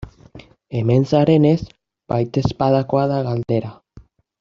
Hemen 0.79 1.05
zarenez, 1.11 1.53
baitezpadakoa 2.15 3.07
da 3.15 3.25
galdera. 3.33 3.75